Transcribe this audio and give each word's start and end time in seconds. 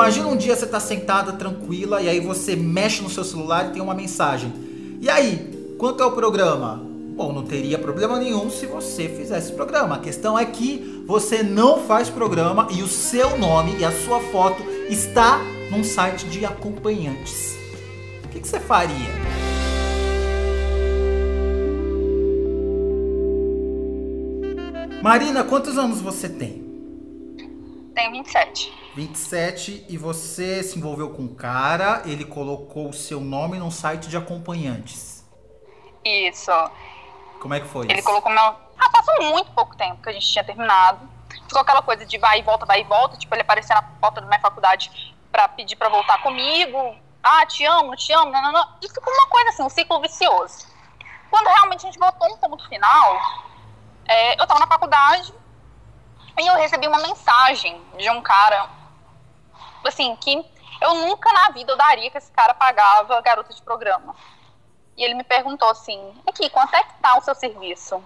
Imagina 0.00 0.28
um 0.28 0.36
dia 0.36 0.56
você 0.56 0.66
tá 0.66 0.80
sentada 0.80 1.34
tranquila 1.34 2.00
e 2.00 2.08
aí 2.08 2.20
você 2.20 2.56
mexe 2.56 3.02
no 3.02 3.10
seu 3.10 3.22
celular 3.22 3.66
e 3.66 3.72
tem 3.74 3.82
uma 3.82 3.92
mensagem. 3.92 4.50
E 4.98 5.10
aí, 5.10 5.76
quanto 5.78 6.02
é 6.02 6.06
o 6.06 6.12
programa? 6.12 6.82
Bom, 7.14 7.34
não 7.34 7.44
teria 7.44 7.78
problema 7.78 8.18
nenhum 8.18 8.48
se 8.48 8.64
você 8.64 9.10
fizesse 9.10 9.52
programa. 9.52 9.96
A 9.96 9.98
questão 9.98 10.38
é 10.38 10.46
que 10.46 11.04
você 11.06 11.42
não 11.42 11.82
faz 11.82 12.08
programa 12.08 12.66
e 12.70 12.82
o 12.82 12.88
seu 12.88 13.36
nome 13.36 13.76
e 13.78 13.84
a 13.84 13.92
sua 13.92 14.20
foto 14.20 14.62
está 14.88 15.38
num 15.70 15.84
site 15.84 16.26
de 16.30 16.46
acompanhantes. 16.46 17.54
O 18.24 18.28
que, 18.28 18.40
que 18.40 18.48
você 18.48 18.58
faria? 18.58 19.10
Marina, 25.02 25.44
quantos 25.44 25.76
anos 25.76 26.00
você 26.00 26.26
tem? 26.26 26.64
Tenho 27.94 28.12
27. 28.12 28.79
27 28.94 29.86
e 29.88 29.96
você 29.96 30.62
se 30.62 30.78
envolveu 30.78 31.10
com 31.10 31.22
um 31.22 31.34
cara, 31.34 32.02
ele 32.04 32.24
colocou 32.24 32.88
o 32.88 32.92
seu 32.92 33.20
nome 33.20 33.58
num 33.58 33.70
site 33.70 34.08
de 34.08 34.16
acompanhantes. 34.16 35.24
Isso. 36.04 36.50
Como 37.40 37.54
é 37.54 37.60
que 37.60 37.66
foi 37.66 37.86
Ele 37.86 37.94
isso? 37.94 38.04
colocou 38.04 38.30
meu. 38.32 38.42
Ah, 38.42 38.90
passou 38.92 39.22
muito 39.30 39.50
pouco 39.52 39.76
tempo 39.76 40.02
que 40.02 40.08
a 40.08 40.12
gente 40.12 40.26
tinha 40.26 40.44
terminado. 40.44 41.08
Ficou 41.46 41.60
aquela 41.60 41.82
coisa 41.82 42.04
de 42.04 42.18
vai 42.18 42.40
e 42.40 42.42
volta, 42.42 42.66
vai 42.66 42.80
e 42.80 42.84
volta. 42.84 43.16
Tipo, 43.16 43.34
ele 43.34 43.42
aparecia 43.42 43.74
na 43.74 43.82
porta 43.82 44.20
da 44.20 44.26
minha 44.26 44.40
faculdade 44.40 45.14
pra 45.30 45.48
pedir 45.48 45.76
pra 45.76 45.88
voltar 45.88 46.20
comigo. 46.22 46.96
Ah, 47.22 47.44
te 47.46 47.64
amo, 47.64 47.94
te 47.96 48.12
amo, 48.12 48.30
não, 48.32 48.42
não, 48.42 48.52
não. 48.52 48.68
E 48.82 48.88
ficou 48.88 49.12
uma 49.12 49.26
coisa 49.28 49.50
assim, 49.50 49.62
um 49.62 49.68
ciclo 49.68 50.00
vicioso. 50.00 50.66
Quando 51.30 51.46
realmente 51.46 51.86
a 51.86 51.90
gente 51.90 51.98
botou 51.98 52.28
um 52.32 52.36
ponto 52.38 52.68
final, 52.68 53.20
é, 54.08 54.40
eu 54.40 54.46
tava 54.46 54.58
na 54.60 54.66
faculdade 54.66 55.32
e 56.38 56.46
eu 56.46 56.54
recebi 56.56 56.88
uma 56.88 56.98
mensagem 56.98 57.80
de 57.98 58.10
um 58.10 58.20
cara, 58.22 58.68
assim, 59.88 60.14
que 60.16 60.44
eu 60.80 60.94
nunca 60.94 61.32
na 61.32 61.50
vida 61.50 61.72
eu 61.72 61.76
daria 61.76 62.10
que 62.10 62.18
esse 62.18 62.30
cara 62.32 62.54
pagava 62.54 63.20
garota 63.20 63.52
de 63.52 63.62
programa. 63.62 64.14
E 64.96 65.04
ele 65.04 65.14
me 65.14 65.24
perguntou 65.24 65.68
assim, 65.70 66.14
aqui, 66.26 66.48
quanto 66.50 66.74
é 66.74 66.82
que 66.82 66.94
tá 67.00 67.16
o 67.16 67.22
seu 67.22 67.34
serviço? 67.34 68.02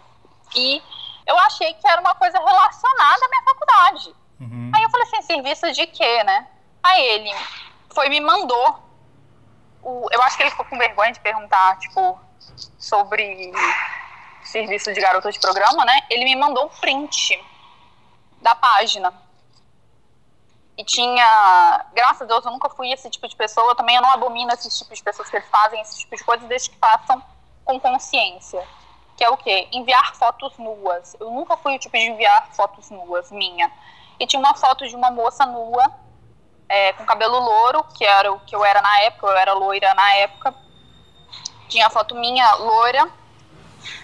E 0.55 0.83
eu 1.27 1.39
achei 1.41 1.75
que 1.75 1.89
era 1.89 2.01
uma 2.01 2.15
coisa 2.15 2.39
relacionada 2.39 3.25
à 3.25 3.29
minha 3.29 3.43
faculdade. 3.43 4.15
Uhum. 4.41 4.71
Aí 4.75 4.83
eu 4.83 4.91
falei 4.91 5.07
assim, 5.07 5.23
serviço 5.23 5.73
de 5.73 5.87
quê, 5.87 6.23
né? 6.25 6.47
Aí 6.83 7.03
ele 7.03 7.35
foi 7.93 8.09
me 8.09 8.21
mandou. 8.21 8.79
O, 9.83 10.09
eu 10.13 10.23
acho 10.23 10.37
que 10.37 10.43
ele 10.43 10.51
ficou 10.51 10.67
com 10.67 10.79
vergonha 10.79 11.13
de 11.13 11.21
perguntar, 11.21 11.79
tipo, 11.79 12.19
sobre 12.79 13.53
serviço 14.43 14.93
de 14.93 15.01
garota 15.01 15.33
de 15.33 15.41
programa, 15.41 15.85
né? 15.85 16.01
Ele 16.11 16.25
me 16.25 16.37
mandou 16.37 16.67
um 16.67 16.69
print 16.69 17.43
da 18.43 18.55
página. 18.55 19.13
E 20.77 20.85
tinha, 20.85 21.87
graças 21.93 22.23
a 22.23 22.25
Deus, 22.25 22.45
eu 22.45 22.51
nunca 22.51 22.69
fui 22.69 22.91
esse 22.91 23.09
tipo 23.09 23.29
de 23.29 23.37
pessoa, 23.37 23.71
eu 23.71 23.75
também 23.77 23.95
eu 23.95 24.03
não 24.03 24.11
abomino 24.11 24.53
esse 24.53 24.69
tipo 24.77 24.93
de 24.93 25.03
pessoas 25.03 25.31
que 25.31 25.41
fazem 25.43 25.81
esse 25.81 26.01
tipo 26.01 26.17
de 26.17 26.25
coisas, 26.25 26.49
desde 26.49 26.71
que 26.71 26.77
façam 26.79 27.23
com 27.65 27.79
consciência. 27.79 28.67
Que 29.17 29.23
é 29.23 29.31
o 29.31 29.37
quê? 29.37 29.69
Enviar 29.71 30.15
fotos 30.17 30.59
nuas. 30.59 31.15
Eu 31.21 31.31
nunca 31.31 31.57
fui 31.57 31.77
o 31.77 31.79
tipo 31.79 31.97
de 31.97 32.05
enviar 32.05 32.49
fotos 32.53 32.91
nuas, 32.91 33.31
minha. 33.31 33.71
E 34.19 34.27
tinha 34.27 34.41
uma 34.41 34.55
foto 34.55 34.87
de 34.89 34.97
uma 34.97 35.11
moça 35.11 35.47
nua, 35.47 35.93
é, 36.69 36.93
com 36.95 37.05
cabelo 37.05 37.39
louro, 37.39 37.85
que 37.97 38.05
era 38.05 38.33
o 38.33 38.41
que 38.41 38.57
eu 38.57 38.65
era 38.65 38.83
na 38.83 39.01
época, 39.03 39.27
eu 39.29 39.37
era 39.37 39.53
loira 39.53 39.95
na 39.95 40.15
época. 40.15 40.55
Tinha 41.69 41.87
a 41.87 41.91
foto 41.91 42.17
minha, 42.17 42.53
loira, 42.57 43.09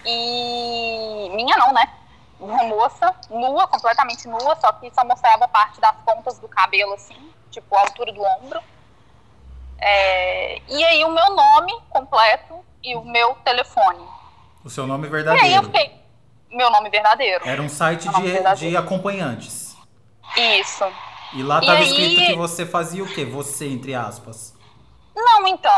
e. 0.05 1.29
minha 1.33 1.57
não, 1.57 1.73
né? 1.73 2.00
Uma 2.41 2.63
moça 2.63 3.15
nua, 3.29 3.67
completamente 3.67 4.27
nua, 4.27 4.55
só 4.59 4.71
que 4.73 4.89
só 4.93 5.05
mostrava 5.05 5.47
parte 5.47 5.79
das 5.79 5.95
pontas 6.03 6.39
do 6.39 6.47
cabelo, 6.47 6.93
assim, 6.93 7.31
tipo 7.51 7.75
a 7.75 7.81
altura 7.81 8.11
do 8.11 8.21
ombro. 8.23 8.59
É, 9.77 10.59
e 10.67 10.83
aí 10.83 11.03
o 11.05 11.11
meu 11.11 11.35
nome 11.35 11.73
completo 11.89 12.63
e 12.83 12.95
o 12.95 13.03
meu 13.03 13.35
telefone. 13.43 14.05
O 14.63 14.69
seu 14.69 14.85
nome 14.85 15.07
E 15.07 15.11
aí 15.15 15.21
eu 15.21 15.25
verdadeiro. 15.25 15.63
fiquei. 15.65 16.01
Meu 16.49 16.69
nome 16.69 16.89
verdadeiro. 16.89 17.47
Era 17.47 17.61
um 17.61 17.69
site 17.69 18.09
de, 18.09 18.21
verdadeiro. 18.21 18.69
de 18.71 18.77
acompanhantes. 18.77 19.75
Isso. 20.37 20.83
E 21.33 21.41
lá 21.43 21.59
E 21.61 21.65
tava 21.65 21.77
aí- 21.79 21.85
escrito 21.87 22.25
que 22.27 22.35
você 22.35 22.65
fazia 22.65 23.03
o 23.03 23.07
quê? 23.07 23.23
Você, 23.25 23.67
entre 23.67 23.95
aspas. 23.95 24.53
Não, 25.15 25.47
então. 25.47 25.71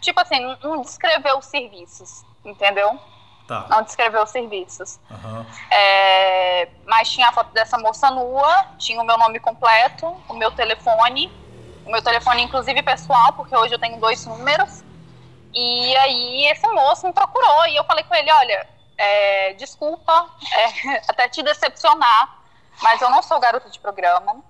Tipo 0.00 0.20
assim, 0.20 0.40
não 0.62 0.80
descreveu 0.80 1.38
os 1.38 1.46
serviços, 1.46 2.24
entendeu? 2.44 2.98
Tá. 3.46 3.66
Não 3.68 3.82
descreveu 3.82 4.22
os 4.22 4.30
serviços. 4.30 4.98
Aham. 5.10 5.46
É, 5.70 6.68
mas 6.86 7.10
tinha 7.10 7.28
a 7.28 7.32
foto 7.32 7.52
dessa 7.52 7.76
moça 7.78 8.10
nua, 8.10 8.66
tinha 8.78 9.00
o 9.00 9.04
meu 9.04 9.18
nome 9.18 9.38
completo, 9.38 10.06
o 10.28 10.34
meu 10.34 10.50
telefone, 10.50 11.30
o 11.84 11.90
meu 11.90 12.02
telefone, 12.02 12.42
inclusive 12.42 12.82
pessoal, 12.82 13.34
porque 13.34 13.54
hoje 13.54 13.74
eu 13.74 13.78
tenho 13.78 14.00
dois 14.00 14.24
números. 14.24 14.82
E 15.52 15.96
aí 15.98 16.46
esse 16.46 16.66
moço 16.68 17.06
me 17.06 17.12
procurou 17.12 17.66
e 17.66 17.76
eu 17.76 17.84
falei 17.84 18.02
com 18.04 18.14
ele, 18.14 18.32
olha, 18.32 18.66
é, 18.96 19.52
desculpa 19.54 20.28
é, 20.52 20.96
até 21.08 21.28
te 21.28 21.42
decepcionar, 21.42 22.38
mas 22.82 23.00
eu 23.00 23.10
não 23.10 23.22
sou 23.22 23.38
garota 23.38 23.68
de 23.68 23.78
programa. 23.78 24.42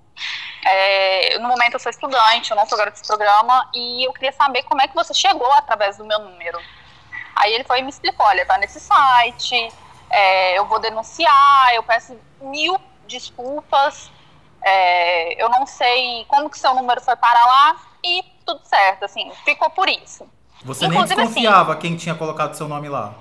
É, 0.64 1.38
no 1.38 1.48
momento 1.48 1.74
eu 1.74 1.80
sou 1.80 1.90
estudante, 1.90 2.50
eu 2.50 2.56
não 2.56 2.64
sou 2.64 2.78
garota 2.78 2.98
de 2.98 3.06
programa 3.06 3.68
e 3.74 4.06
eu 4.06 4.12
queria 4.12 4.32
saber 4.32 4.62
como 4.62 4.80
é 4.80 4.88
que 4.88 4.94
você 4.94 5.12
chegou 5.12 5.52
através 5.52 5.98
do 5.98 6.04
meu 6.04 6.20
número. 6.20 6.58
Aí 7.44 7.52
ele 7.52 7.64
foi 7.64 7.80
e 7.80 7.82
me 7.82 7.90
explicou, 7.90 8.24
olha, 8.24 8.46
tá 8.46 8.56
nesse 8.56 8.80
site, 8.80 9.70
é, 10.08 10.58
eu 10.58 10.64
vou 10.64 10.78
denunciar, 10.78 11.74
eu 11.74 11.82
peço 11.82 12.18
mil 12.40 12.74
desculpas, 13.06 14.10
é, 14.62 15.42
eu 15.42 15.50
não 15.50 15.66
sei 15.66 16.24
como 16.26 16.48
que 16.48 16.58
seu 16.58 16.74
número 16.74 17.02
foi 17.02 17.14
para 17.16 17.44
lá 17.44 17.76
e 18.02 18.24
tudo 18.46 18.62
certo, 18.64 19.04
assim, 19.04 19.30
ficou 19.44 19.68
por 19.68 19.90
isso. 19.90 20.26
Você 20.64 20.86
Inclusive, 20.86 21.16
nem 21.16 21.26
desconfiava 21.26 21.76
quem 21.76 21.98
tinha 21.98 22.14
colocado 22.14 22.54
seu 22.54 22.66
nome 22.66 22.88
lá. 22.88 23.12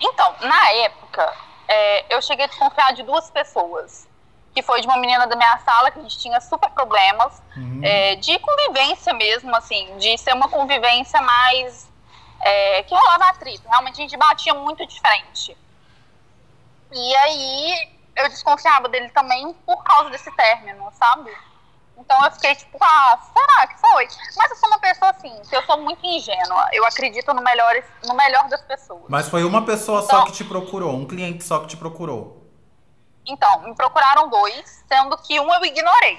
Então, 0.00 0.36
na 0.40 0.70
época, 0.84 1.34
é, 1.66 2.14
eu 2.14 2.22
cheguei 2.22 2.44
a 2.44 2.48
desconfiar 2.48 2.92
de 2.92 3.02
duas 3.02 3.28
pessoas. 3.32 4.06
Que 4.54 4.62
foi 4.62 4.80
de 4.80 4.86
uma 4.86 4.96
menina 4.96 5.26
da 5.26 5.34
minha 5.34 5.58
sala, 5.58 5.90
que 5.90 5.98
a 5.98 6.02
gente 6.02 6.18
tinha 6.18 6.40
super 6.40 6.70
problemas, 6.70 7.42
Uhum. 7.56 7.80
é, 7.82 8.14
de 8.14 8.38
convivência 8.38 9.12
mesmo, 9.12 9.54
assim, 9.56 9.96
de 9.98 10.16
ser 10.18 10.34
uma 10.34 10.48
convivência 10.48 11.20
mais. 11.20 11.87
É, 12.40 12.82
que 12.82 12.94
rolava 12.94 13.26
atrito. 13.26 13.68
Realmente 13.68 13.94
a 13.94 14.02
gente 14.02 14.16
batia 14.16 14.54
muito 14.54 14.86
de 14.86 15.00
frente. 15.00 15.56
E 16.92 17.16
aí 17.16 17.88
eu 18.16 18.28
desconfiava 18.28 18.88
dele 18.88 19.08
também 19.10 19.52
por 19.66 19.82
causa 19.84 20.10
desse 20.10 20.30
término, 20.36 20.90
sabe? 20.92 21.30
Então 21.96 22.24
eu 22.24 22.30
fiquei 22.30 22.54
tipo, 22.54 22.78
ah, 22.80 23.18
será 23.34 23.66
que 23.66 23.80
foi? 23.80 24.06
Mas 24.36 24.50
eu 24.50 24.56
sou 24.56 24.68
uma 24.68 24.78
pessoa 24.78 25.10
assim, 25.10 25.42
que 25.48 25.56
eu 25.56 25.62
sou 25.64 25.78
muito 25.78 26.04
ingênua. 26.06 26.68
Eu 26.72 26.84
acredito 26.86 27.34
no 27.34 27.42
melhor, 27.42 27.74
no 28.06 28.14
melhor 28.14 28.48
das 28.48 28.62
pessoas. 28.62 29.02
Mas 29.08 29.28
foi 29.28 29.44
uma 29.44 29.64
pessoa 29.64 30.02
só 30.02 30.06
Então- 30.08 30.24
que 30.26 30.32
te 30.32 30.44
procurou, 30.44 30.94
um 30.94 31.06
cliente 31.06 31.42
só 31.44 31.58
que 31.60 31.66
te 31.66 31.76
procurou. 31.76 32.36
Então, 33.26 33.60
me 33.60 33.74
procuraram 33.74 34.28
dois, 34.30 34.84
sendo 34.88 35.18
que 35.18 35.38
um 35.38 35.52
eu 35.52 35.64
ignorei. 35.64 36.18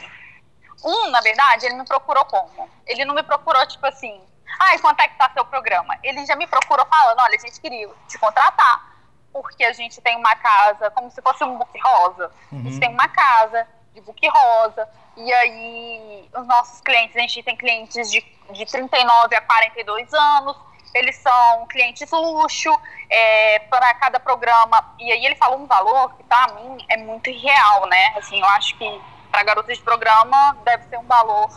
Um, 0.83 1.09
na 1.09 1.21
verdade, 1.21 1.65
ele 1.65 1.75
me 1.75 1.85
procurou 1.85 2.23
como? 2.25 2.69
Ele 2.85 3.03
não 3.03 3.15
me 3.15 3.23
procurou, 3.23 3.65
tipo 3.65 3.85
assim, 3.87 4.21
ai, 4.59 4.77
quanto 4.79 4.99
é 5.01 5.07
que 5.07 5.17
tá 5.17 5.29
seu 5.33 5.45
programa? 5.45 5.97
Ele 6.03 6.25
já 6.25 6.35
me 6.35 6.47
procurou 6.47 6.85
falando, 6.85 7.19
olha, 7.19 7.35
a 7.35 7.39
gente 7.39 7.59
queria 7.59 7.89
te 8.07 8.17
contratar, 8.17 8.87
porque 9.31 9.63
a 9.63 9.73
gente 9.73 10.01
tem 10.01 10.15
uma 10.15 10.35
casa, 10.35 10.89
como 10.91 11.11
se 11.11 11.21
fosse 11.21 11.43
um 11.43 11.57
book 11.57 11.79
rosa. 11.79 12.31
A 12.51 12.55
Uhum. 12.55 12.63
gente 12.63 12.79
tem 12.79 12.89
uma 12.89 13.07
casa 13.07 13.67
de 13.93 14.01
book 14.01 14.27
rosa, 14.27 14.87
e 15.17 15.33
aí 15.33 16.29
os 16.35 16.47
nossos 16.47 16.81
clientes, 16.81 17.15
a 17.15 17.19
gente 17.19 17.43
tem 17.43 17.55
clientes 17.55 18.09
de, 18.11 18.21
de 18.51 18.65
39 18.65 19.35
a 19.35 19.41
42 19.41 20.13
anos, 20.13 20.57
eles 20.93 21.15
são 21.17 21.67
clientes 21.67 22.09
luxo, 22.11 22.69
é, 23.09 23.59
para 23.59 23.93
cada 23.95 24.19
programa. 24.19 24.95
E 24.97 25.11
aí 25.11 25.23
ele 25.25 25.35
falou 25.35 25.59
um 25.59 25.67
valor 25.67 26.15
que 26.15 26.23
pra 26.23 26.47
mim 26.53 26.83
é 26.89 26.97
muito 26.97 27.29
irreal, 27.29 27.85
né? 27.87 28.13
Assim, 28.17 28.39
eu 28.39 28.47
acho 28.49 28.75
que 28.77 29.01
para 29.31 29.43
garotas 29.43 29.77
de 29.77 29.83
programa 29.83 30.57
deve 30.65 30.85
ser 30.85 30.97
um 30.97 31.05
valor. 31.05 31.47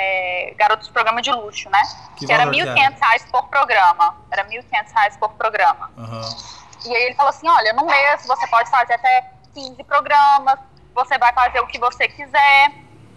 É, 0.00 0.54
garotos 0.56 0.86
de 0.86 0.92
programa 0.92 1.20
de 1.20 1.32
luxo, 1.32 1.68
né? 1.70 1.82
Que 2.16 2.24
Que, 2.26 2.32
era 2.32 2.48
que 2.48 2.56
1.500 2.56 3.00
reais 3.00 3.26
por 3.32 3.48
programa. 3.48 4.16
Era 4.30 4.44
1.500 4.44 4.92
reais 4.94 5.16
por 5.16 5.30
programa. 5.30 5.90
Aham. 5.98 6.20
E 6.86 6.94
aí 6.94 7.02
ele 7.02 7.14
falou 7.16 7.30
assim, 7.30 7.48
olha, 7.48 7.72
no 7.72 7.84
mês 7.84 8.24
você 8.24 8.46
pode 8.46 8.70
fazer 8.70 8.94
até 8.94 9.32
15 9.54 9.82
programas, 9.82 10.60
você 10.94 11.18
vai 11.18 11.32
fazer 11.32 11.60
o 11.60 11.66
que 11.66 11.78
você 11.78 12.06
quiser. 12.08 12.72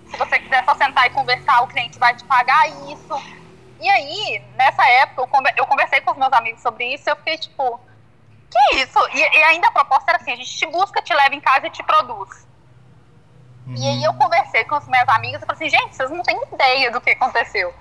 Se 0.07 0.17
você 0.17 0.39
quiser 0.39 0.65
só 0.65 0.75
sentar 0.75 1.05
e 1.05 1.11
conversar, 1.11 1.61
o 1.61 1.67
cliente 1.67 1.99
vai 1.99 2.15
te 2.15 2.23
pagar 2.23 2.67
isso. 2.91 3.41
E 3.79 3.89
aí, 3.89 4.43
nessa 4.55 4.83
época, 4.83 5.53
eu 5.55 5.65
conversei 5.67 6.01
com 6.01 6.11
os 6.11 6.17
meus 6.17 6.33
amigos 6.33 6.61
sobre 6.61 6.93
isso 6.93 7.07
e 7.07 7.11
eu 7.11 7.15
fiquei 7.17 7.37
tipo, 7.37 7.79
que 8.49 8.75
isso? 8.77 8.99
E, 9.13 9.19
e 9.19 9.43
ainda 9.43 9.67
a 9.67 9.71
proposta 9.71 10.11
era 10.11 10.19
assim, 10.19 10.31
a 10.31 10.35
gente 10.35 10.57
te 10.57 10.65
busca, 10.67 11.01
te 11.01 11.13
leva 11.13 11.33
em 11.33 11.39
casa 11.39 11.67
e 11.67 11.69
te 11.69 11.83
produz. 11.83 12.47
E 13.67 13.87
aí 13.87 14.03
eu 14.03 14.13
conversei 14.15 14.65
com 14.65 14.75
os 14.75 14.87
meus 14.87 15.07
amigos 15.09 15.41
e 15.41 15.45
falei 15.45 15.67
assim, 15.67 15.69
gente, 15.69 15.95
vocês 15.95 16.09
não 16.09 16.23
têm 16.23 16.41
ideia 16.51 16.91
do 16.91 16.99
que 16.99 17.11
aconteceu. 17.11 17.73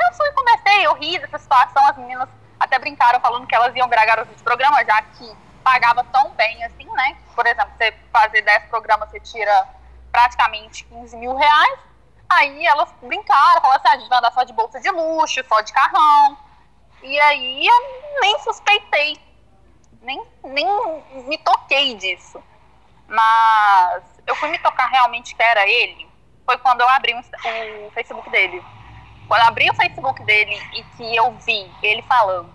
Eu 0.00 0.14
fui, 0.14 0.30
conversei, 0.32 0.86
eu 0.86 0.94
ri 0.94 1.18
dessa 1.18 1.38
situação, 1.38 1.84
as 1.86 1.96
meninas 1.96 2.28
até 2.58 2.78
brincaram 2.78 3.20
falando 3.20 3.46
que 3.46 3.54
elas 3.54 3.74
iam 3.74 3.88
virar 3.88 4.04
garotas 4.04 4.36
de 4.36 4.42
programa, 4.42 4.84
já 4.84 5.00
que 5.02 5.36
pagava 5.62 6.04
tão 6.04 6.30
bem 6.30 6.64
assim, 6.64 6.86
né? 6.86 7.16
Por 7.34 7.46
exemplo, 7.46 7.70
você 7.76 7.94
fazer 8.12 8.42
10 8.42 8.64
programas, 8.64 9.10
você 9.10 9.20
tira 9.20 9.68
praticamente 10.10 10.84
15 10.84 11.16
mil 11.16 11.34
reais. 11.34 11.78
Aí 12.28 12.66
elas 12.66 12.92
brincaram, 13.02 13.60
falaram 13.60 13.80
assim, 13.80 13.88
ah, 13.88 13.92
a 13.92 13.98
gente 13.98 14.08
vai 14.08 14.18
andar 14.18 14.32
só 14.32 14.42
de 14.44 14.52
bolsa 14.52 14.80
de 14.80 14.90
luxo, 14.90 15.42
só 15.48 15.60
de 15.60 15.72
carrão. 15.72 16.36
E 17.02 17.20
aí 17.20 17.66
eu 17.66 18.20
nem 18.20 18.38
suspeitei, 18.40 19.18
nem, 20.02 20.22
nem 20.44 20.66
me 21.26 21.38
toquei 21.38 21.94
disso. 21.94 22.42
Mas 23.06 24.02
fui 24.38 24.50
me 24.50 24.58
tocar 24.58 24.88
realmente 24.88 25.34
que 25.34 25.42
era 25.42 25.68
ele, 25.68 26.08
foi 26.44 26.56
quando 26.58 26.80
eu 26.80 26.88
abri 26.88 27.14
o, 27.14 27.90
Facebook 27.92 28.30
dele. 28.30 28.62
Quando 29.26 29.40
eu 29.42 29.46
abri 29.48 29.68
o 29.70 29.74
Facebook 29.74 30.24
dele 30.24 30.58
e 30.74 30.82
que 30.96 31.16
eu 31.16 31.30
vi 31.44 31.70
ele 31.82 32.02
falando 32.02 32.48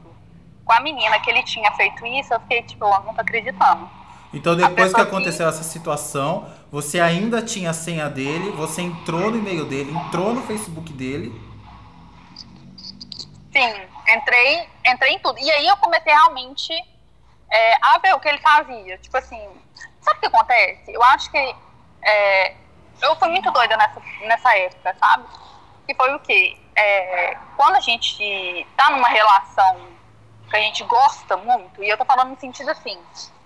com 0.66 0.74
a 0.74 0.80
menina 0.80 1.20
que 1.20 1.30
ele 1.30 1.44
tinha 1.44 1.72
feito 1.74 2.06
isso, 2.06 2.34
eu 2.34 2.40
fiquei 2.42 2.64
tipo, 2.64 2.86
eu 2.86 3.04
não 3.04 3.14
tô 3.14 3.22
acreditando. 3.22 3.88
Então 4.34 4.56
depois 4.56 4.92
que 4.92 5.00
aconteceu 5.00 5.48
que... 5.48 5.54
essa 5.54 5.64
situação, 5.64 6.50
você 6.72 7.00
ainda 7.00 7.42
tinha 7.42 7.70
a 7.70 7.74
senha 7.74 8.10
dele, 8.10 8.50
você 8.52 8.82
entrou 8.82 9.30
no 9.30 9.38
e-mail 9.38 9.66
dele, 9.66 9.92
entrou 9.92 10.34
no 10.34 10.42
Facebook 10.42 10.92
dele. 10.92 11.32
Sim, 13.52 13.88
entrei, 14.08 14.68
entrei 14.88 15.14
em 15.14 15.20
tudo. 15.20 15.38
E 15.38 15.52
aí 15.52 15.68
eu 15.68 15.78
comecei 15.78 16.12
realmente 16.12 16.74
é, 17.52 17.76
a 17.80 18.00
ver 18.00 18.16
o 18.16 18.20
que 18.20 18.28
ele 18.28 18.40
fazia. 18.40 18.98
Tipo 18.98 19.18
assim, 19.18 19.40
sabe 20.02 20.18
o 20.18 20.20
que 20.22 20.26
acontece? 20.26 20.92
Eu 20.92 21.04
acho 21.04 21.30
que 21.30 21.56
é, 22.04 22.56
eu 23.02 23.16
fui 23.16 23.30
muito 23.30 23.52
doida 23.52 23.76
nessa, 23.78 24.02
nessa 24.22 24.58
época, 24.58 24.96
sabe? 25.00 25.26
Que 25.88 25.94
foi 25.96 26.14
o 26.14 26.20
quê? 26.20 26.58
É, 26.76 27.38
quando 27.58 27.76
a 27.76 27.80
gente 27.80 28.68
tá 28.76 28.90
numa 28.92 29.10
relação 29.10 29.78
que 30.50 30.56
a 30.56 30.60
gente 30.60 30.84
gosta 30.84 31.38
muito, 31.38 31.84
e 31.84 31.90
eu 31.90 31.98
tô 31.98 32.06
falando 32.06 32.30
no 32.30 32.40
sentido 32.40 32.70
assim, 32.70 32.98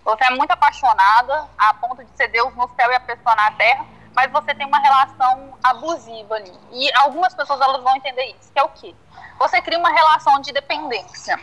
você 0.04 0.24
é 0.26 0.30
muito 0.32 0.52
apaixonada 0.52 1.50
a 1.58 1.74
ponto 1.74 2.04
de 2.04 2.12
ser 2.16 2.30
Deus 2.30 2.56
no 2.56 2.70
céu 2.76 2.92
e 2.92 2.96
a 2.96 3.00
pessoa 3.00 3.36
na 3.36 3.52
terra, 3.52 3.86
mas 4.16 4.32
você 4.32 4.54
tem 4.56 4.66
uma 4.66 4.80
relação 4.80 5.58
abusiva 5.64 6.36
ali. 6.36 6.54
E 6.72 6.90
algumas 6.96 7.34
pessoas 7.34 7.62
elas 7.62 7.84
vão 7.84 7.96
entender 7.96 8.26
isso, 8.40 8.52
que 8.52 8.60
é 8.60 8.64
o 8.64 8.70
quê? 8.70 8.96
Você 9.40 9.62
cria 9.62 9.78
uma 9.78 9.92
relação 9.92 10.40
de 10.42 10.52
dependência. 10.52 11.40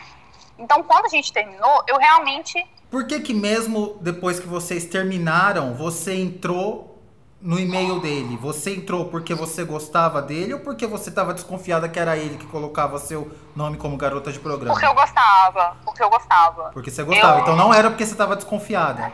Então, 0.57 0.83
quando 0.83 1.05
a 1.05 1.09
gente 1.09 1.31
terminou, 1.31 1.83
eu 1.87 1.97
realmente. 1.97 2.65
Por 2.89 3.07
que 3.07 3.19
que 3.19 3.33
mesmo 3.33 3.97
depois 4.01 4.39
que 4.39 4.47
vocês 4.47 4.85
terminaram, 4.85 5.73
você 5.73 6.15
entrou 6.15 6.94
no 7.41 7.59
e-mail 7.59 7.99
dele, 7.99 8.37
você 8.37 8.75
entrou 8.75 9.05
porque 9.05 9.33
você 9.33 9.63
gostava 9.63 10.21
dele 10.21 10.53
ou 10.53 10.59
porque 10.61 10.87
você 10.87 11.09
estava 11.09 11.33
desconfiada 11.33 11.87
que 11.87 11.99
era 11.99 12.17
ele 12.17 12.37
que 12.37 12.45
colocava 12.47 12.97
seu 12.97 13.31
nome 13.55 13.77
como 13.77 13.97
garota 13.97 14.31
de 14.31 14.39
programa? 14.39 14.73
Porque 14.73 14.87
eu 14.87 14.93
gostava, 14.93 15.77
porque 15.85 16.03
eu 16.03 16.09
gostava. 16.09 16.63
Porque 16.71 16.89
você 16.89 17.03
gostava, 17.03 17.37
eu... 17.37 17.41
então 17.41 17.55
não 17.55 17.73
era 17.73 17.89
porque 17.89 18.05
você 18.05 18.13
estava 18.13 18.35
desconfiada. 18.35 19.11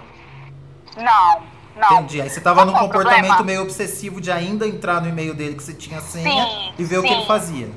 Não, 0.96 1.42
não. 1.76 1.94
Entendi. 1.94 2.22
Aí 2.22 2.30
você 2.30 2.40
estava 2.40 2.64
num 2.66 2.74
comportamento 2.74 3.28
problema? 3.28 3.44
meio 3.44 3.62
obsessivo 3.64 4.22
de 4.22 4.32
ainda 4.32 4.68
entrar 4.68 5.02
no 5.02 5.10
e-mail 5.10 5.34
dele 5.34 5.56
que 5.56 5.64
você 5.64 5.74
tinha 5.74 6.00
senha 6.00 6.46
sim, 6.46 6.74
e 6.78 6.84
ver 6.84 6.96
sim. 6.96 7.02
o 7.02 7.04
que 7.04 7.14
ele 7.14 7.26
fazia. 7.26 7.70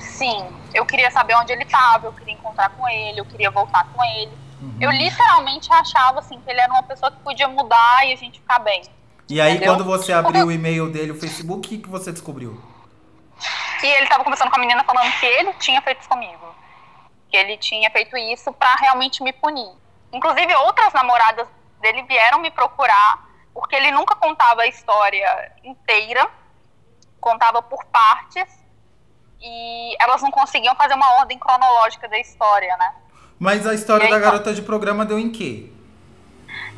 Sim, 0.00 0.46
eu 0.74 0.84
queria 0.84 1.10
saber 1.10 1.34
onde 1.36 1.52
ele 1.52 1.62
estava, 1.62 2.06
eu 2.06 2.12
queria 2.12 2.34
encontrar 2.34 2.70
com 2.70 2.88
ele, 2.88 3.20
eu 3.20 3.24
queria 3.24 3.50
voltar 3.50 3.86
com 3.92 4.04
ele. 4.04 4.32
Uhum. 4.60 4.76
Eu 4.80 4.90
literalmente 4.90 5.72
achava 5.72 6.18
assim 6.18 6.40
que 6.40 6.50
ele 6.50 6.60
era 6.60 6.72
uma 6.72 6.82
pessoa 6.82 7.12
que 7.12 7.18
podia 7.18 7.46
mudar 7.46 8.04
e 8.04 8.12
a 8.12 8.16
gente 8.16 8.40
ficar 8.40 8.58
bem. 8.58 8.82
E 9.28 9.40
aí, 9.40 9.56
Entendeu? 9.56 9.74
quando 9.74 9.84
você 9.84 10.12
abriu 10.12 10.46
o 10.46 10.52
e-mail 10.52 10.90
dele, 10.90 11.12
o 11.12 11.20
Facebook, 11.20 11.58
o 11.58 11.70
que, 11.70 11.78
que 11.78 11.88
você 11.88 12.10
descobriu? 12.10 12.58
Que 13.80 13.86
ele 13.86 14.06
tava 14.06 14.24
conversando 14.24 14.50
com 14.50 14.56
a 14.56 14.60
menina 14.60 14.82
falando 14.84 15.12
que 15.20 15.26
ele 15.26 15.52
tinha 15.54 15.80
feito 15.82 16.00
isso 16.00 16.08
comigo. 16.08 16.54
Que 17.30 17.36
ele 17.36 17.56
tinha 17.58 17.90
feito 17.90 18.16
isso 18.16 18.52
para 18.52 18.74
realmente 18.76 19.22
me 19.22 19.32
punir. 19.32 19.70
Inclusive, 20.12 20.54
outras 20.56 20.92
namoradas 20.94 21.46
dele 21.80 22.02
vieram 22.04 22.40
me 22.40 22.50
procurar, 22.50 23.28
porque 23.52 23.76
ele 23.76 23.90
nunca 23.90 24.14
contava 24.16 24.62
a 24.62 24.66
história 24.66 25.52
inteira, 25.62 26.26
contava 27.20 27.62
por 27.62 27.84
partes, 27.84 28.48
e 29.40 29.94
elas 30.02 30.22
não 30.22 30.30
conseguiam 30.30 30.74
fazer 30.74 30.94
uma 30.94 31.18
ordem 31.20 31.38
cronológica 31.38 32.08
da 32.08 32.18
história, 32.18 32.74
né? 32.76 32.94
Mas 33.38 33.66
a 33.66 33.74
história 33.74 34.06
aí, 34.06 34.10
da 34.10 34.18
garota 34.18 34.52
de 34.52 34.62
programa 34.62 35.04
deu 35.04 35.18
em 35.18 35.30
quê? 35.30 35.70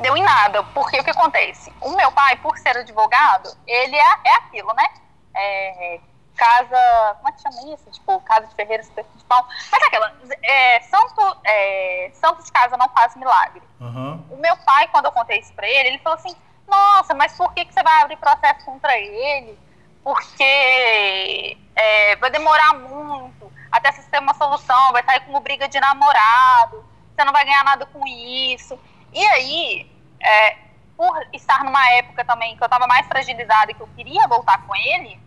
Deu 0.01 0.17
em 0.17 0.23
nada, 0.23 0.63
porque 0.63 0.99
o 0.99 1.03
que 1.03 1.11
acontece? 1.11 1.73
O 1.81 1.91
meu 1.95 2.11
pai, 2.11 2.35
por 2.37 2.57
ser 2.57 2.77
advogado, 2.77 3.55
ele 3.65 3.95
é, 3.95 4.15
é 4.25 4.35
aquilo, 4.35 4.73
né? 4.73 4.87
É, 5.33 5.99
casa. 6.35 7.15
Como 7.17 7.29
é 7.29 7.31
que 7.31 7.41
chama 7.41 7.73
isso? 7.73 7.89
Tipo, 7.91 8.19
casa 8.21 8.47
de 8.47 8.55
Ferreira, 8.55 8.83
de 8.83 9.23
pau. 9.25 9.47
Mas 9.71 9.83
é 9.83 9.85
aquela. 9.85 10.13
É, 10.41 10.81
santo, 10.81 11.37
é, 11.43 12.11
santo 12.13 12.43
de 12.43 12.51
casa 12.51 12.75
não 12.77 12.89
faz 12.89 13.15
milagre. 13.15 13.61
Uhum. 13.79 14.25
O 14.31 14.37
meu 14.37 14.57
pai, 14.57 14.87
quando 14.87 15.05
eu 15.05 15.11
contei 15.11 15.39
isso 15.39 15.53
pra 15.53 15.67
ele, 15.67 15.89
ele 15.89 15.99
falou 15.99 16.17
assim: 16.17 16.35
Nossa, 16.67 17.13
mas 17.13 17.35
por 17.35 17.53
que, 17.53 17.65
que 17.65 17.73
você 17.73 17.83
vai 17.83 18.01
abrir 18.01 18.17
processo 18.17 18.65
contra 18.65 18.97
ele? 18.97 19.57
Porque 20.03 21.57
é, 21.75 22.15
vai 22.15 22.31
demorar 22.31 22.73
muito 22.73 23.51
até 23.71 23.91
você 23.91 24.01
ter 24.09 24.19
uma 24.19 24.33
solução, 24.33 24.91
vai 24.91 25.03
sair 25.03 25.21
como 25.21 25.39
briga 25.39 25.67
de 25.67 25.79
namorado, 25.79 26.83
você 27.15 27.23
não 27.23 27.31
vai 27.31 27.45
ganhar 27.45 27.63
nada 27.63 27.85
com 27.85 28.05
isso. 28.05 28.77
E 29.13 29.25
aí, 29.27 29.90
é, 30.23 30.57
por 30.95 31.25
estar 31.33 31.63
numa 31.63 31.89
época 31.91 32.23
também 32.23 32.55
que 32.55 32.63
eu 32.63 32.65
estava 32.65 32.87
mais 32.87 33.07
fragilizada 33.07 33.71
e 33.71 33.73
que 33.73 33.81
eu 33.81 33.89
queria 33.95 34.27
voltar 34.27 34.65
com 34.65 34.75
ele, 34.75 35.19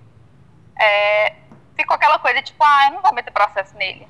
é, 0.79 1.35
ficou 1.77 1.97
aquela 1.97 2.19
coisa 2.19 2.43
tipo, 2.43 2.63
ah, 2.63 2.87
eu 2.89 2.95
não 2.95 3.03
vou 3.03 3.13
meter 3.13 3.33
processo 3.33 3.77
nele. 3.77 4.09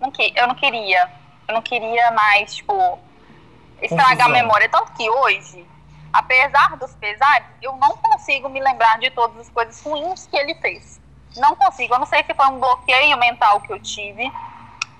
Não 0.00 0.10
que, 0.10 0.32
eu 0.36 0.46
não 0.46 0.54
queria. 0.54 1.10
Eu 1.48 1.54
não 1.54 1.62
queria 1.62 2.10
mais, 2.10 2.54
tipo, 2.54 2.98
estragar 3.80 4.16
Confusão. 4.16 4.26
a 4.26 4.42
memória. 4.42 4.68
Tanto 4.68 4.92
que 4.92 5.08
hoje, 5.08 5.66
apesar 6.12 6.76
dos 6.76 6.94
pesares, 6.94 7.46
eu 7.62 7.74
não 7.76 7.96
consigo 7.96 8.48
me 8.48 8.60
lembrar 8.60 8.98
de 8.98 9.10
todas 9.10 9.38
as 9.38 9.48
coisas 9.48 9.80
ruins 9.82 10.26
que 10.26 10.36
ele 10.36 10.54
fez. 10.56 11.00
Não 11.36 11.54
consigo. 11.56 11.94
Eu 11.94 11.98
não 11.98 12.06
sei 12.06 12.24
se 12.24 12.34
foi 12.34 12.46
um 12.46 12.58
bloqueio 12.58 13.16
mental 13.18 13.60
que 13.60 13.72
eu 13.72 13.80
tive 13.80 14.30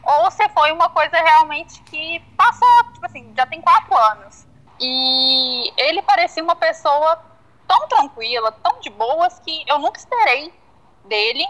ou 0.06 0.30
se 0.30 0.48
foi 0.50 0.70
uma 0.70 0.88
coisa 0.90 1.16
realmente 1.16 1.82
que 1.82 2.20
passou, 2.36 2.92
tipo 2.92 3.04
assim, 3.04 3.32
já 3.36 3.44
tem 3.44 3.60
quatro 3.60 3.96
anos. 3.96 4.46
E 4.80 5.72
ele 5.76 6.00
parecia 6.02 6.42
uma 6.42 6.54
pessoa 6.54 7.20
tão 7.66 7.88
tranquila, 7.88 8.52
tão 8.52 8.78
de 8.80 8.88
boas, 8.90 9.38
que 9.40 9.64
eu 9.66 9.78
nunca 9.78 9.98
esperei 9.98 10.52
dele, 11.04 11.44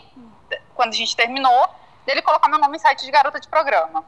quando 0.75 0.91
a 0.91 0.97
gente 0.97 1.15
terminou, 1.15 1.69
dele 2.07 2.23
colocar 2.23 2.49
meu 2.49 2.59
nome 2.59 2.77
em 2.77 2.81
site 2.81 3.05
de 3.05 3.11
garota 3.11 3.39
de 3.39 3.49
programa. 3.49 4.05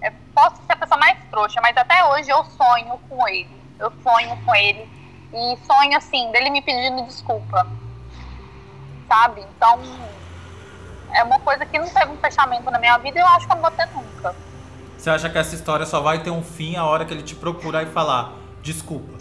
Eu 0.00 0.12
posso 0.34 0.56
ser 0.66 0.72
a 0.72 0.76
pessoa 0.76 0.98
mais 0.98 1.18
trouxa, 1.30 1.60
mas 1.60 1.76
até 1.76 2.04
hoje 2.04 2.30
eu 2.30 2.44
sonho 2.44 2.98
com 3.08 3.26
ele. 3.26 3.64
Eu 3.78 3.90
sonho 4.02 4.44
com 4.44 4.54
ele. 4.54 4.88
E 5.32 5.56
sonho, 5.64 5.96
assim, 5.96 6.30
dele 6.30 6.50
me 6.50 6.62
pedindo 6.62 7.02
desculpa. 7.06 7.66
Sabe? 9.08 9.40
Então, 9.40 9.80
é 11.14 11.22
uma 11.22 11.38
coisa 11.38 11.64
que 11.64 11.78
não 11.78 11.88
teve 11.88 12.10
um 12.10 12.16
fechamento 12.18 12.70
na 12.70 12.78
minha 12.78 12.98
vida 12.98 13.18
e 13.18 13.22
eu 13.22 13.26
acho 13.28 13.46
que 13.46 13.52
eu 13.52 13.56
não 13.56 13.62
vou 13.62 13.70
ter 13.70 13.86
nunca. 13.94 14.34
Você 14.98 15.10
acha 15.10 15.30
que 15.30 15.38
essa 15.38 15.54
história 15.54 15.86
só 15.86 16.00
vai 16.00 16.22
ter 16.22 16.30
um 16.30 16.42
fim 16.42 16.76
a 16.76 16.84
hora 16.84 17.04
que 17.04 17.14
ele 17.14 17.22
te 17.22 17.34
procurar 17.34 17.82
e 17.82 17.86
falar 17.86 18.32
desculpa? 18.62 19.18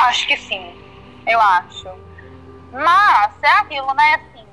Acho 0.00 0.26
que 0.26 0.36
sim. 0.36 0.74
Eu 1.26 1.40
acho. 1.40 1.88
Mas 2.72 3.32
é 3.42 3.50
aquilo, 3.60 3.94
né? 3.94 4.14
Assim, 4.14 4.46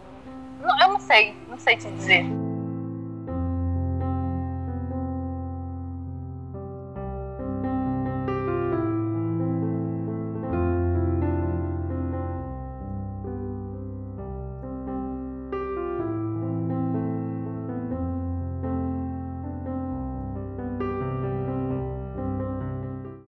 eu 0.82 0.88
não 0.90 1.00
sei, 1.00 1.36
não 1.50 1.60
sei 1.60 1.76
te 1.76 1.90
dizer. 1.92 2.43